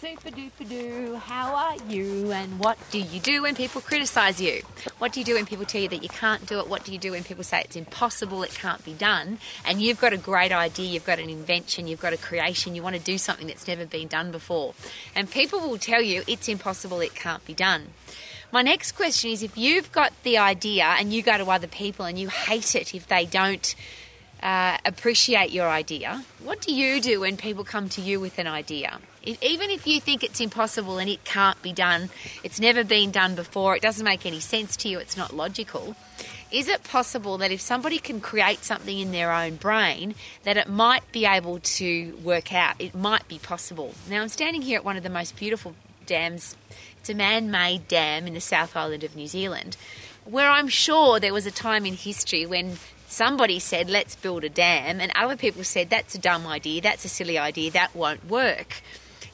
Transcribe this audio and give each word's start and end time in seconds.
Super 0.00 0.30
duper 0.30 0.68
doo, 0.68 1.16
how 1.16 1.56
are 1.56 1.76
you? 1.88 2.30
And 2.30 2.60
what 2.60 2.78
do 2.92 3.00
you 3.00 3.18
do 3.18 3.42
when 3.42 3.56
people 3.56 3.80
criticise 3.80 4.40
you? 4.40 4.62
What 4.98 5.12
do 5.12 5.18
you 5.18 5.26
do 5.26 5.34
when 5.34 5.44
people 5.44 5.64
tell 5.64 5.80
you 5.80 5.88
that 5.88 6.04
you 6.04 6.08
can't 6.08 6.46
do 6.46 6.60
it? 6.60 6.68
What 6.68 6.84
do 6.84 6.92
you 6.92 6.98
do 6.98 7.10
when 7.10 7.24
people 7.24 7.42
say 7.42 7.62
it's 7.62 7.74
impossible, 7.74 8.44
it 8.44 8.54
can't 8.54 8.84
be 8.84 8.92
done? 8.92 9.38
And 9.66 9.82
you've 9.82 10.00
got 10.00 10.12
a 10.12 10.16
great 10.16 10.52
idea, 10.52 10.86
you've 10.86 11.04
got 11.04 11.18
an 11.18 11.28
invention, 11.28 11.88
you've 11.88 12.00
got 12.00 12.12
a 12.12 12.16
creation, 12.16 12.76
you 12.76 12.82
want 12.82 12.94
to 12.94 13.02
do 13.02 13.18
something 13.18 13.48
that's 13.48 13.66
never 13.66 13.84
been 13.84 14.06
done 14.06 14.30
before. 14.30 14.74
And 15.16 15.28
people 15.28 15.58
will 15.58 15.78
tell 15.78 16.00
you 16.00 16.22
it's 16.28 16.48
impossible, 16.48 17.00
it 17.00 17.16
can't 17.16 17.44
be 17.44 17.54
done. 17.54 17.88
My 18.52 18.62
next 18.62 18.92
question 18.92 19.30
is 19.30 19.42
if 19.42 19.58
you've 19.58 19.90
got 19.90 20.12
the 20.22 20.38
idea 20.38 20.84
and 20.84 21.12
you 21.12 21.22
go 21.22 21.36
to 21.36 21.50
other 21.50 21.66
people 21.66 22.04
and 22.04 22.16
you 22.16 22.28
hate 22.28 22.76
it 22.76 22.94
if 22.94 23.08
they 23.08 23.26
don't 23.26 23.74
uh, 24.44 24.78
appreciate 24.84 25.50
your 25.50 25.68
idea, 25.68 26.24
what 26.44 26.60
do 26.60 26.72
you 26.72 27.00
do 27.00 27.18
when 27.18 27.36
people 27.36 27.64
come 27.64 27.88
to 27.88 28.00
you 28.00 28.20
with 28.20 28.38
an 28.38 28.46
idea? 28.46 29.00
If, 29.22 29.42
even 29.42 29.70
if 29.70 29.86
you 29.86 30.00
think 30.00 30.22
it's 30.22 30.40
impossible 30.40 30.98
and 30.98 31.08
it 31.08 31.24
can't 31.24 31.60
be 31.62 31.72
done, 31.72 32.10
it's 32.42 32.60
never 32.60 32.84
been 32.84 33.10
done 33.10 33.34
before, 33.34 33.76
it 33.76 33.82
doesn't 33.82 34.04
make 34.04 34.24
any 34.24 34.40
sense 34.40 34.76
to 34.78 34.88
you, 34.88 34.98
it's 34.98 35.16
not 35.16 35.34
logical. 35.34 35.96
Is 36.50 36.68
it 36.68 36.82
possible 36.82 37.36
that 37.38 37.50
if 37.50 37.60
somebody 37.60 37.98
can 37.98 38.20
create 38.20 38.64
something 38.64 38.98
in 38.98 39.12
their 39.12 39.32
own 39.32 39.56
brain, 39.56 40.14
that 40.44 40.56
it 40.56 40.68
might 40.68 41.10
be 41.12 41.26
able 41.26 41.58
to 41.60 42.16
work 42.24 42.54
out? 42.54 42.76
It 42.78 42.94
might 42.94 43.28
be 43.28 43.38
possible. 43.38 43.94
Now, 44.08 44.22
I'm 44.22 44.28
standing 44.28 44.62
here 44.62 44.78
at 44.78 44.84
one 44.84 44.96
of 44.96 45.02
the 45.02 45.10
most 45.10 45.36
beautiful 45.36 45.74
dams. 46.06 46.56
It's 47.00 47.10
a 47.10 47.14
man 47.14 47.50
made 47.50 47.86
dam 47.86 48.26
in 48.26 48.32
the 48.32 48.40
South 48.40 48.74
Island 48.76 49.04
of 49.04 49.14
New 49.14 49.26
Zealand, 49.26 49.76
where 50.24 50.48
I'm 50.48 50.68
sure 50.68 51.20
there 51.20 51.34
was 51.34 51.44
a 51.44 51.50
time 51.50 51.84
in 51.84 51.94
history 51.94 52.46
when 52.46 52.78
somebody 53.06 53.58
said, 53.58 53.90
let's 53.90 54.16
build 54.16 54.44
a 54.44 54.48
dam, 54.48 55.00
and 55.00 55.12
other 55.14 55.36
people 55.36 55.64
said, 55.64 55.90
that's 55.90 56.14
a 56.14 56.18
dumb 56.18 56.46
idea, 56.46 56.80
that's 56.80 57.04
a 57.04 57.08
silly 57.08 57.36
idea, 57.36 57.70
that 57.70 57.94
won't 57.94 58.26
work. 58.26 58.82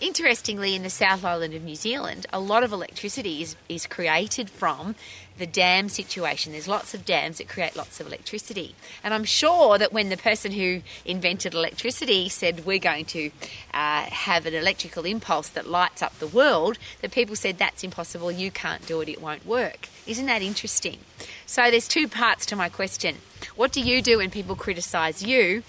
Interestingly, 0.00 0.74
in 0.74 0.82
the 0.82 0.90
South 0.90 1.24
Island 1.24 1.54
of 1.54 1.62
New 1.62 1.76
Zealand, 1.76 2.26
a 2.32 2.40
lot 2.40 2.62
of 2.62 2.72
electricity 2.72 3.42
is, 3.42 3.56
is 3.68 3.86
created 3.86 4.50
from 4.50 4.94
the 5.38 5.46
dam 5.46 5.88
situation. 5.88 6.52
There's 6.52 6.68
lots 6.68 6.94
of 6.94 7.04
dams 7.04 7.38
that 7.38 7.48
create 7.48 7.76
lots 7.76 8.00
of 8.00 8.06
electricity. 8.06 8.74
And 9.02 9.12
I'm 9.12 9.24
sure 9.24 9.78
that 9.78 9.92
when 9.92 10.08
the 10.08 10.16
person 10.16 10.52
who 10.52 10.82
invented 11.04 11.54
electricity 11.54 12.28
said, 12.28 12.64
We're 12.64 12.78
going 12.78 13.04
to 13.06 13.30
uh, 13.72 14.02
have 14.02 14.46
an 14.46 14.54
electrical 14.54 15.04
impulse 15.04 15.48
that 15.50 15.68
lights 15.68 16.02
up 16.02 16.18
the 16.18 16.26
world, 16.26 16.78
that 17.00 17.10
people 17.10 17.36
said, 17.36 17.58
That's 17.58 17.84
impossible, 17.84 18.30
you 18.30 18.50
can't 18.50 18.86
do 18.86 19.00
it, 19.00 19.08
it 19.08 19.20
won't 19.20 19.46
work. 19.46 19.88
Isn't 20.06 20.26
that 20.26 20.42
interesting? 20.42 20.98
So 21.46 21.70
there's 21.70 21.88
two 21.88 22.08
parts 22.08 22.46
to 22.46 22.56
my 22.56 22.68
question. 22.68 23.16
What 23.56 23.72
do 23.72 23.80
you 23.80 24.02
do 24.02 24.18
when 24.18 24.30
people 24.30 24.56
criticise 24.56 25.22
you? 25.22 25.62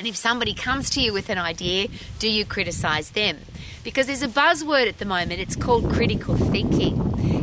And 0.00 0.06
if 0.06 0.16
somebody 0.16 0.54
comes 0.54 0.88
to 0.90 1.02
you 1.02 1.12
with 1.12 1.28
an 1.28 1.36
idea, 1.36 1.88
do 2.18 2.26
you 2.26 2.46
criticise 2.46 3.10
them? 3.10 3.36
Because 3.84 4.06
there's 4.06 4.22
a 4.22 4.28
buzzword 4.28 4.88
at 4.88 4.96
the 4.96 5.04
moment, 5.04 5.42
it's 5.42 5.54
called 5.54 5.92
critical 5.92 6.38
thinking. 6.38 6.98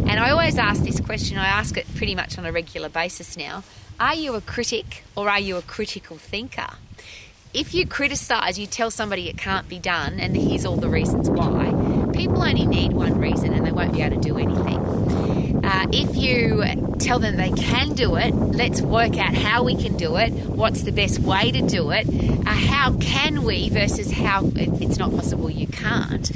And 0.09 0.19
I 0.19 0.31
always 0.31 0.57
ask 0.57 0.81
this 0.81 0.99
question, 0.99 1.37
I 1.37 1.45
ask 1.45 1.77
it 1.77 1.85
pretty 1.93 2.15
much 2.15 2.35
on 2.39 2.47
a 2.47 2.51
regular 2.51 2.89
basis 2.89 3.37
now 3.37 3.63
Are 3.99 4.15
you 4.15 4.33
a 4.33 4.41
critic 4.41 5.03
or 5.15 5.29
are 5.29 5.39
you 5.39 5.57
a 5.57 5.61
critical 5.61 6.17
thinker? 6.17 6.69
If 7.53 7.75
you 7.75 7.85
criticise, 7.85 8.57
you 8.57 8.65
tell 8.65 8.89
somebody 8.89 9.29
it 9.29 9.37
can't 9.37 9.69
be 9.69 9.77
done, 9.77 10.19
and 10.19 10.35
here's 10.35 10.65
all 10.65 10.77
the 10.77 10.89
reasons 10.89 11.29
why, 11.29 11.67
people 12.17 12.41
only 12.41 12.65
need 12.65 12.93
one 12.93 13.19
reason 13.19 13.53
and 13.53 13.65
they 13.65 13.71
won't 13.71 13.93
be 13.93 14.01
able 14.01 14.19
to 14.19 14.21
do 14.21 14.37
anything. 14.37 15.63
Uh, 15.63 15.85
if 15.93 16.15
you 16.15 16.63
tell 16.97 17.19
them 17.19 17.37
they 17.37 17.51
can 17.51 17.93
do 17.93 18.15
it, 18.15 18.33
let's 18.33 18.81
work 18.81 19.17
out 19.17 19.35
how 19.35 19.63
we 19.63 19.75
can 19.75 19.95
do 19.97 20.15
it, 20.17 20.31
what's 20.31 20.81
the 20.81 20.91
best 20.91 21.19
way 21.19 21.51
to 21.51 21.61
do 21.61 21.91
it, 21.91 22.07
uh, 22.07 22.49
how 22.49 22.97
can 22.97 23.43
we 23.43 23.69
versus 23.69 24.11
how 24.11 24.49
it's 24.55 24.97
not 24.97 25.11
possible 25.11 25.49
you 25.49 25.67
can't. 25.67 26.31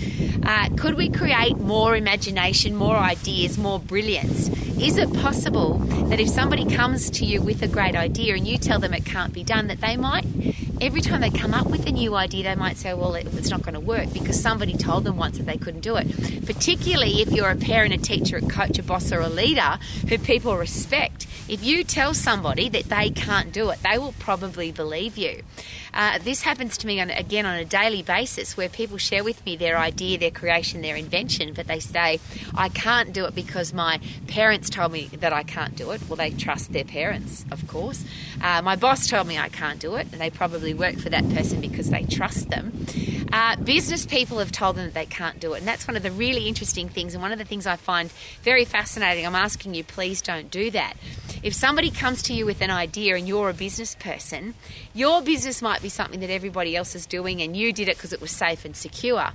Uh, 0.45 0.69
could 0.77 0.95
we 0.95 1.09
create 1.09 1.57
more 1.57 1.95
imagination, 1.95 2.75
more 2.75 2.95
ideas, 2.95 3.57
more 3.57 3.79
brilliance? 3.79 4.49
Is 4.79 4.97
it 4.97 5.11
possible 5.13 5.79
that 6.09 6.19
if 6.19 6.29
somebody 6.29 6.65
comes 6.65 7.09
to 7.11 7.25
you 7.25 7.41
with 7.41 7.63
a 7.63 7.67
great 7.67 7.95
idea 7.95 8.35
and 8.35 8.47
you 8.47 8.57
tell 8.57 8.79
them 8.79 8.93
it 8.93 9.05
can't 9.05 9.33
be 9.33 9.43
done, 9.43 9.67
that 9.67 9.81
they 9.81 9.97
might, 9.97 10.25
every 10.81 11.01
time 11.01 11.21
they 11.21 11.29
come 11.29 11.53
up 11.53 11.67
with 11.67 11.85
a 11.85 11.91
new 11.91 12.15
idea, 12.15 12.43
they 12.43 12.55
might 12.55 12.75
say, 12.75 12.93
well, 12.93 13.13
it's 13.13 13.51
not 13.51 13.61
going 13.61 13.75
to 13.75 13.79
work 13.79 14.11
because 14.11 14.41
somebody 14.41 14.75
told 14.75 15.03
them 15.03 15.15
once 15.15 15.37
that 15.37 15.45
they 15.45 15.57
couldn't 15.57 15.81
do 15.81 15.95
it. 15.95 16.45
Particularly 16.45 17.21
if 17.21 17.31
you're 17.31 17.51
a 17.51 17.55
parent, 17.55 17.93
a 17.93 17.97
teacher, 17.97 18.37
a 18.37 18.41
coach, 18.41 18.79
a 18.79 18.83
boss, 18.83 19.11
or 19.11 19.19
a 19.19 19.29
leader 19.29 19.77
who 20.09 20.17
people 20.17 20.57
respect. 20.57 21.27
If 21.47 21.63
you 21.63 21.83
tell 21.83 22.13
somebody 22.13 22.67
that 22.69 22.85
they 22.85 23.11
can't 23.11 23.51
do 23.51 23.69
it, 23.69 23.79
they 23.83 23.97
will 23.97 24.13
probably 24.13 24.71
believe 24.71 25.17
you. 25.17 25.43
Uh, 25.93 26.17
this 26.19 26.43
happens 26.43 26.77
to 26.77 26.87
me 26.87 27.01
on, 27.01 27.09
again 27.09 27.45
on 27.45 27.57
a 27.57 27.65
daily 27.65 28.01
basis 28.01 28.55
where 28.55 28.69
people 28.69 28.97
share 28.97 29.23
with 29.23 29.45
me 29.45 29.57
their 29.57 29.77
idea, 29.77 30.17
their 30.17 30.31
creation, 30.31 30.81
their 30.81 30.95
invention, 30.95 31.53
but 31.53 31.67
they 31.67 31.79
say, 31.79 32.19
I 32.55 32.69
can't 32.69 33.11
do 33.11 33.25
it 33.25 33.35
because 33.35 33.73
my 33.73 33.99
parents 34.27 34.69
told 34.69 34.93
me 34.93 35.09
that 35.19 35.33
I 35.33 35.43
can't 35.43 35.75
do 35.75 35.91
it. 35.91 36.01
Well, 36.07 36.15
they 36.15 36.31
trust 36.31 36.71
their 36.71 36.85
parents, 36.85 37.45
of 37.51 37.67
course. 37.67 38.05
Uh, 38.41 38.61
my 38.61 38.75
boss 38.75 39.07
told 39.07 39.27
me 39.27 39.37
I 39.37 39.49
can't 39.49 39.79
do 39.79 39.95
it, 39.95 40.07
and 40.11 40.21
they 40.21 40.29
probably 40.29 40.70
work 40.73 40.97
for 40.97 41.09
that 41.09 41.27
person 41.29 41.61
because 41.61 41.89
they 41.89 42.03
trust 42.03 42.49
them. 42.49 42.85
Uh, 43.31 43.55
business 43.55 44.05
people 44.05 44.39
have 44.39 44.51
told 44.51 44.75
them 44.75 44.85
that 44.85 44.93
they 44.93 45.05
can't 45.05 45.39
do 45.39 45.53
it, 45.53 45.59
and 45.59 45.67
that's 45.67 45.87
one 45.87 45.95
of 45.95 46.03
the 46.03 46.11
really 46.11 46.47
interesting 46.47 46.89
things, 46.89 47.13
and 47.13 47.21
one 47.21 47.31
of 47.31 47.37
the 47.37 47.45
things 47.45 47.65
I 47.65 47.75
find 47.75 48.11
very 48.43 48.65
fascinating. 48.65 49.25
I'm 49.25 49.35
asking 49.35 49.73
you, 49.73 49.83
please 49.83 50.21
don't 50.21 50.51
do 50.51 50.69
that. 50.71 50.95
If 51.43 51.53
somebody 51.53 51.89
comes 51.89 52.21
to 52.23 52.33
you 52.33 52.45
with 52.45 52.61
an 52.61 52.69
idea 52.69 53.15
and 53.15 53.27
you're 53.27 53.49
a 53.49 53.53
business 53.53 53.95
person, 53.95 54.53
your 54.93 55.21
business 55.21 55.61
might 55.61 55.81
be 55.81 55.89
something 55.89 56.19
that 56.19 56.29
everybody 56.29 56.75
else 56.75 56.93
is 56.93 57.05
doing 57.05 57.41
and 57.41 57.55
you 57.57 57.73
did 57.73 57.87
it 57.87 57.97
because 57.97 58.13
it 58.13 58.21
was 58.21 58.31
safe 58.31 58.65
and 58.65 58.75
secure. 58.75 59.31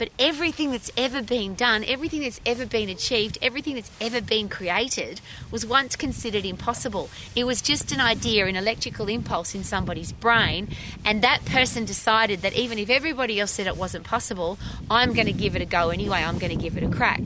But 0.00 0.08
everything 0.18 0.70
that's 0.70 0.90
ever 0.96 1.20
been 1.20 1.54
done, 1.54 1.84
everything 1.84 2.22
that's 2.22 2.40
ever 2.46 2.64
been 2.64 2.88
achieved, 2.88 3.36
everything 3.42 3.74
that's 3.74 3.90
ever 4.00 4.22
been 4.22 4.48
created 4.48 5.20
was 5.50 5.66
once 5.66 5.94
considered 5.94 6.46
impossible. 6.46 7.10
It 7.36 7.44
was 7.44 7.60
just 7.60 7.92
an 7.92 8.00
idea, 8.00 8.46
an 8.46 8.56
electrical 8.56 9.08
impulse 9.08 9.54
in 9.54 9.62
somebody's 9.62 10.10
brain, 10.12 10.68
and 11.04 11.20
that 11.20 11.44
person 11.44 11.84
decided 11.84 12.40
that 12.40 12.54
even 12.54 12.78
if 12.78 12.88
everybody 12.88 13.38
else 13.38 13.50
said 13.50 13.66
it 13.66 13.76
wasn't 13.76 14.04
possible, 14.04 14.58
I'm 14.90 15.12
going 15.12 15.26
to 15.26 15.34
give 15.34 15.54
it 15.54 15.60
a 15.60 15.66
go 15.66 15.90
anyway, 15.90 16.24
I'm 16.24 16.38
going 16.38 16.56
to 16.56 16.62
give 16.62 16.78
it 16.78 16.82
a 16.82 16.88
crack. 16.88 17.20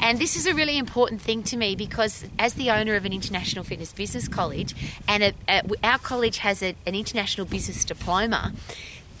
And 0.00 0.18
this 0.18 0.34
is 0.34 0.46
a 0.46 0.54
really 0.54 0.78
important 0.78 1.20
thing 1.20 1.44
to 1.44 1.56
me 1.56 1.76
because, 1.76 2.24
as 2.40 2.54
the 2.54 2.72
owner 2.72 2.96
of 2.96 3.04
an 3.04 3.12
international 3.12 3.62
fitness 3.62 3.92
business 3.92 4.26
college, 4.26 4.74
and 5.06 5.22
a, 5.22 5.32
a, 5.48 5.62
our 5.84 5.98
college 5.98 6.38
has 6.38 6.60
a, 6.60 6.74
an 6.86 6.96
international 6.96 7.46
business 7.46 7.84
diploma, 7.84 8.52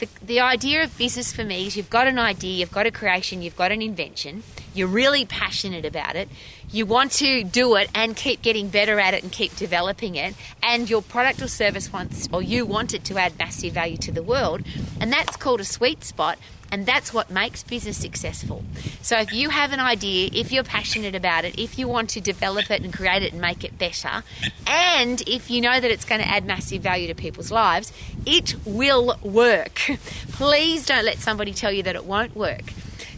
the, 0.00 0.08
the 0.24 0.40
idea 0.40 0.82
of 0.82 0.96
business 0.98 1.32
for 1.32 1.44
me 1.44 1.66
is 1.66 1.76
you've 1.76 1.90
got 1.90 2.06
an 2.06 2.18
idea, 2.18 2.58
you've 2.58 2.72
got 2.72 2.86
a 2.86 2.90
creation, 2.90 3.42
you've 3.42 3.56
got 3.56 3.70
an 3.70 3.82
invention, 3.82 4.42
you're 4.74 4.88
really 4.88 5.24
passionate 5.24 5.84
about 5.84 6.16
it, 6.16 6.28
you 6.72 6.86
want 6.86 7.12
to 7.12 7.42
do 7.44 7.76
it 7.76 7.90
and 7.94 8.16
keep 8.16 8.42
getting 8.42 8.68
better 8.68 9.00
at 9.00 9.14
it 9.14 9.22
and 9.22 9.32
keep 9.32 9.54
developing 9.56 10.14
it, 10.14 10.34
and 10.62 10.88
your 10.88 11.02
product 11.02 11.42
or 11.42 11.48
service 11.48 11.92
wants, 11.92 12.28
or 12.32 12.42
you 12.42 12.64
want 12.64 12.94
it 12.94 13.04
to 13.04 13.18
add 13.18 13.38
massive 13.38 13.72
value 13.72 13.96
to 13.98 14.12
the 14.12 14.22
world, 14.22 14.62
and 15.00 15.12
that's 15.12 15.36
called 15.36 15.60
a 15.60 15.64
sweet 15.64 16.04
spot. 16.04 16.38
And 16.72 16.86
that's 16.86 17.12
what 17.12 17.32
makes 17.32 17.64
business 17.64 17.96
successful. 17.96 18.62
So, 19.02 19.18
if 19.18 19.32
you 19.32 19.50
have 19.50 19.72
an 19.72 19.80
idea, 19.80 20.30
if 20.32 20.52
you're 20.52 20.62
passionate 20.62 21.16
about 21.16 21.44
it, 21.44 21.58
if 21.58 21.80
you 21.80 21.88
want 21.88 22.10
to 22.10 22.20
develop 22.20 22.70
it 22.70 22.82
and 22.82 22.92
create 22.92 23.24
it 23.24 23.32
and 23.32 23.40
make 23.40 23.64
it 23.64 23.76
better, 23.76 24.22
and 24.68 25.20
if 25.26 25.50
you 25.50 25.60
know 25.60 25.80
that 25.80 25.90
it's 25.90 26.04
going 26.04 26.20
to 26.20 26.28
add 26.28 26.44
massive 26.44 26.80
value 26.80 27.08
to 27.08 27.14
people's 27.16 27.50
lives, 27.50 27.92
it 28.24 28.54
will 28.64 29.18
work. 29.20 29.74
Please 30.30 30.86
don't 30.86 31.04
let 31.04 31.18
somebody 31.18 31.52
tell 31.52 31.72
you 31.72 31.82
that 31.82 31.96
it 31.96 32.04
won't 32.04 32.36
work. 32.36 32.62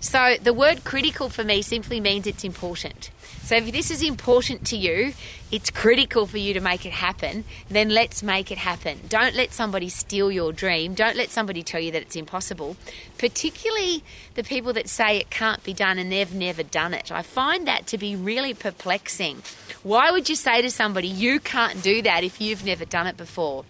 So, 0.03 0.35
the 0.43 0.53
word 0.53 0.83
critical 0.83 1.29
for 1.29 1.45
me 1.45 1.63
simply 1.63 2.01
means 2.01 2.27
it's 2.27 2.43
important. 2.43 3.13
So, 3.45 3.55
if 3.55 3.71
this 3.71 3.89
is 3.89 4.03
important 4.03 4.67
to 4.67 4.77
you, 4.77 5.13
it's 5.53 5.71
critical 5.71 6.27
for 6.27 6.39
you 6.39 6.53
to 6.55 6.61
make 6.61 6.85
it 6.85 6.91
happen, 6.91 7.45
then 7.69 7.89
let's 7.89 8.21
make 8.21 8.51
it 8.51 8.59
happen. 8.59 8.99
Don't 9.09 9.37
let 9.37 9.53
somebody 9.53 9.89
steal 9.89 10.33
your 10.33 10.53
dream. 10.53 10.95
Don't 10.95 11.17
let 11.17 11.31
somebody 11.31 11.63
tell 11.63 11.81
you 11.81 11.93
that 11.93 12.03
it's 12.03 12.17
impossible, 12.17 12.77
particularly 13.17 14.03
the 14.35 14.43
people 14.43 14.73
that 14.73 14.89
say 14.89 15.19
it 15.19 15.31
can't 15.31 15.63
be 15.63 15.73
done 15.73 16.01
and 16.01 16.11
they've 16.11 16.35
never 16.35 16.65
done 16.65 16.95
it. 16.95 17.13
I 17.13 17.23
find 17.23 17.65
that 17.69 17.87
to 17.87 17.97
be 17.97 18.17
really 18.17 18.55
perplexing. 18.55 19.45
Why 19.85 20.11
would 20.11 20.29
you 20.29 20.35
say 20.35 20.63
to 20.63 20.71
somebody, 20.71 21.07
you 21.07 21.39
can't 21.39 21.81
do 21.81 22.03
that 22.03 22.25
if 22.25 22.41
you've 22.41 22.65
never 22.65 22.85
done 22.85 23.07
it 23.07 23.17
before? 23.17 23.65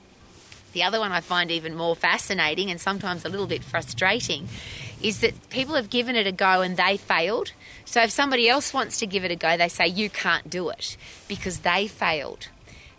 The 0.72 0.82
other 0.82 0.98
one 0.98 1.12
I 1.12 1.20
find 1.20 1.50
even 1.50 1.74
more 1.74 1.94
fascinating 1.94 2.70
and 2.70 2.80
sometimes 2.80 3.26
a 3.26 3.28
little 3.28 3.46
bit 3.46 3.62
frustrating 3.62 4.48
is 5.02 5.20
that 5.20 5.50
people 5.50 5.74
have 5.74 5.90
given 5.90 6.16
it 6.16 6.26
a 6.26 6.32
go 6.32 6.62
and 6.62 6.76
they 6.76 6.96
failed. 6.96 7.52
So 7.84 8.02
if 8.02 8.10
somebody 8.10 8.48
else 8.48 8.72
wants 8.72 8.98
to 8.98 9.06
give 9.06 9.24
it 9.24 9.30
a 9.30 9.36
go, 9.36 9.56
they 9.56 9.68
say, 9.68 9.86
You 9.86 10.08
can't 10.10 10.48
do 10.48 10.68
it 10.68 10.96
because 11.28 11.58
they 11.58 11.86
failed. 11.88 12.48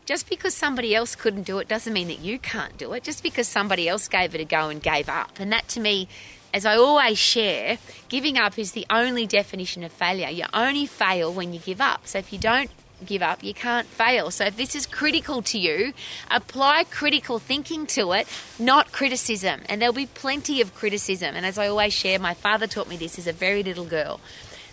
Just 0.05 0.29
because 0.29 0.53
somebody 0.53 0.93
else 0.93 1.15
couldn't 1.15 1.43
do 1.43 1.59
it 1.59 1.69
doesn't 1.69 1.93
mean 1.93 2.09
that 2.09 2.19
you 2.19 2.37
can't 2.37 2.77
do 2.77 2.91
it. 2.91 3.03
Just 3.03 3.23
because 3.23 3.47
somebody 3.47 3.87
else 3.87 4.09
gave 4.09 4.35
it 4.35 4.41
a 4.41 4.45
go 4.45 4.67
and 4.67 4.81
gave 4.81 5.07
up. 5.07 5.39
And 5.39 5.51
that 5.53 5.69
to 5.69 5.79
me, 5.79 6.09
as 6.53 6.65
I 6.65 6.75
always 6.75 7.17
share, 7.17 7.77
giving 8.09 8.37
up 8.37 8.59
is 8.59 8.73
the 8.73 8.85
only 8.89 9.25
definition 9.25 9.81
of 9.83 9.91
failure. 9.91 10.29
You 10.29 10.45
only 10.53 10.85
fail 10.85 11.33
when 11.33 11.53
you 11.53 11.59
give 11.59 11.79
up. 11.79 12.05
So 12.05 12.19
if 12.19 12.33
you 12.33 12.39
don't 12.39 12.69
give 13.03 13.21
up, 13.21 13.43
you 13.43 13.53
can't 13.53 13.87
fail. 13.87 14.31
So 14.31 14.45
if 14.45 14.57
this 14.57 14.75
is 14.75 14.85
critical 14.85 15.41
to 15.43 15.57
you, 15.57 15.93
apply 16.31 16.85
critical 16.85 17.39
thinking 17.39 17.85
to 17.87 18.13
it, 18.13 18.27
not 18.57 18.91
criticism. 18.91 19.61
And 19.69 19.81
there'll 19.81 19.93
be 19.93 20.07
plenty 20.07 20.61
of 20.61 20.73
criticism. 20.73 21.35
And 21.35 21.45
as 21.45 21.57
I 21.57 21.67
always 21.67 21.93
share, 21.93 22.19
my 22.19 22.33
father 22.33 22.67
taught 22.67 22.89
me 22.89 22.97
this 22.97 23.19
as 23.19 23.27
a 23.27 23.33
very 23.33 23.63
little 23.63 23.85
girl. 23.85 24.19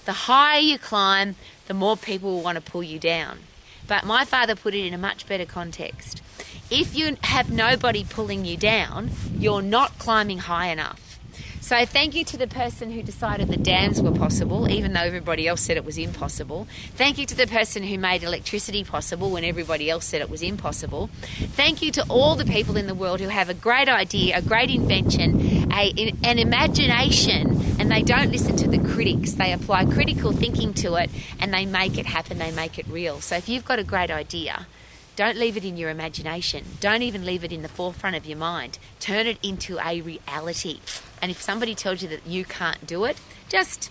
The 0.04 0.12
higher 0.12 0.60
you 0.60 0.78
climb, 0.78 1.36
the 1.66 1.74
more 1.74 1.96
people 1.96 2.30
will 2.30 2.42
want 2.42 2.56
to 2.56 2.62
pull 2.62 2.82
you 2.82 2.98
down. 2.98 3.40
But 3.86 4.04
my 4.04 4.24
father 4.24 4.54
put 4.54 4.74
it 4.74 4.86
in 4.86 4.94
a 4.94 4.98
much 4.98 5.26
better 5.26 5.44
context. 5.44 6.22
If 6.70 6.94
you 6.94 7.16
have 7.24 7.50
nobody 7.50 8.04
pulling 8.04 8.44
you 8.44 8.56
down, 8.56 9.10
you're 9.36 9.62
not 9.62 9.98
climbing 9.98 10.38
high 10.38 10.68
enough. 10.68 11.09
So 11.70 11.86
thank 11.86 12.16
you 12.16 12.24
to 12.24 12.36
the 12.36 12.48
person 12.48 12.90
who 12.90 13.00
decided 13.00 13.46
the 13.46 13.56
dams 13.56 14.02
were 14.02 14.10
possible, 14.10 14.68
even 14.68 14.92
though 14.92 15.02
everybody 15.02 15.46
else 15.46 15.60
said 15.60 15.76
it 15.76 15.84
was 15.84 15.98
impossible. 15.98 16.66
Thank 16.96 17.16
you 17.16 17.26
to 17.26 17.36
the 17.36 17.46
person 17.46 17.84
who 17.84 17.96
made 17.96 18.24
electricity 18.24 18.82
possible 18.82 19.30
when 19.30 19.44
everybody 19.44 19.88
else 19.88 20.04
said 20.04 20.20
it 20.20 20.28
was 20.28 20.42
impossible. 20.42 21.10
Thank 21.52 21.80
you 21.80 21.92
to 21.92 22.04
all 22.08 22.34
the 22.34 22.44
people 22.44 22.76
in 22.76 22.88
the 22.88 22.94
world 22.96 23.20
who 23.20 23.28
have 23.28 23.48
a 23.48 23.54
great 23.54 23.88
idea, 23.88 24.38
a 24.38 24.42
great 24.42 24.68
invention, 24.68 25.70
a, 25.72 26.12
an 26.24 26.40
imagination, 26.40 27.76
and 27.78 27.88
they 27.88 28.02
don't 28.02 28.32
listen 28.32 28.56
to 28.56 28.68
the 28.68 28.80
critics. 28.92 29.34
They 29.34 29.52
apply 29.52 29.84
critical 29.84 30.32
thinking 30.32 30.74
to 30.74 30.96
it 30.96 31.08
and 31.38 31.54
they 31.54 31.66
make 31.66 31.96
it 31.96 32.06
happen, 32.06 32.38
they 32.38 32.50
make 32.50 32.80
it 32.80 32.88
real. 32.88 33.20
So 33.20 33.36
if 33.36 33.48
you've 33.48 33.64
got 33.64 33.78
a 33.78 33.84
great 33.84 34.10
idea, 34.10 34.66
don't 35.14 35.36
leave 35.36 35.56
it 35.56 35.64
in 35.64 35.76
your 35.76 35.90
imagination. 35.90 36.64
Don't 36.80 37.02
even 37.02 37.24
leave 37.24 37.44
it 37.44 37.52
in 37.52 37.62
the 37.62 37.68
forefront 37.68 38.16
of 38.16 38.26
your 38.26 38.38
mind. 38.38 38.80
Turn 38.98 39.28
it 39.28 39.38
into 39.40 39.78
a 39.78 40.00
reality. 40.00 40.80
And 41.22 41.30
if 41.30 41.40
somebody 41.40 41.74
tells 41.74 42.02
you 42.02 42.08
that 42.08 42.26
you 42.26 42.44
can't 42.44 42.86
do 42.86 43.04
it, 43.04 43.18
just 43.48 43.90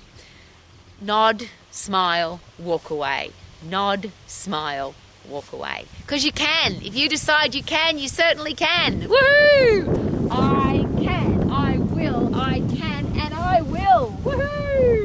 nod, 1.02 1.50
smile, 1.72 2.42
walk 2.58 2.90
away. 2.90 3.32
Nod, 3.62 4.12
smile, 4.28 4.96
walk 5.28 5.52
away. 5.52 5.86
Because 6.02 6.26
you 6.26 6.32
can. 6.32 6.76
If 6.76 6.96
you 6.96 7.10
decide 7.10 7.54
you 7.54 7.64
can, 7.64 8.00
you 8.00 8.08
certainly 8.08 8.54
can. 8.54 9.02
Woohoo! 9.02 10.28
I 10.32 10.86
can, 11.04 11.52
I 11.52 11.78
will, 11.78 12.36
I 12.36 12.60
can, 12.76 13.06
and 13.20 13.34
I 13.34 13.62
will. 13.62 14.18
Woohoo! 14.24 14.99